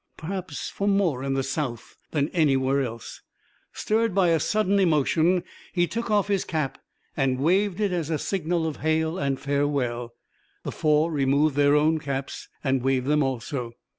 [0.17, 3.21] Perhaps for more in the South than anywhere else.
[3.71, 5.43] Stirred by a sudden emotion
[5.73, 6.79] he took off his cap
[7.15, 10.15] and waved it as a signal of hail and farewell.
[10.63, 13.73] The four removed their own caps and waved them also.